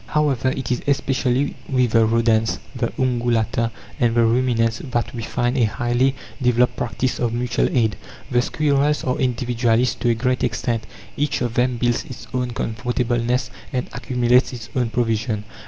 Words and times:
However, 0.07 0.49
it 0.49 0.71
is 0.71 0.81
especially 0.87 1.53
with 1.69 1.91
the 1.91 2.07
rodents, 2.07 2.57
the 2.75 2.87
ungulata, 2.97 3.69
and 3.99 4.15
the 4.15 4.25
ruminants 4.25 4.79
that 4.83 5.13
we 5.13 5.21
find 5.21 5.55
a 5.55 5.65
highly 5.65 6.15
developed 6.41 6.75
practice 6.75 7.19
of 7.19 7.33
mutual 7.35 7.69
aid. 7.71 7.97
The 8.31 8.41
squirrels 8.41 9.03
are 9.03 9.17
individualist 9.19 9.99
to 9.99 10.09
a 10.09 10.15
great 10.15 10.43
extent. 10.43 10.85
Each 11.15 11.41
of 11.41 11.53
them 11.53 11.77
builds 11.77 12.03
its 12.05 12.25
own 12.33 12.49
comfortable 12.49 13.19
nest, 13.19 13.51
and 13.71 13.87
accumulates 13.93 14.53
its 14.53 14.69
own 14.75 14.89
provision. 14.89 15.43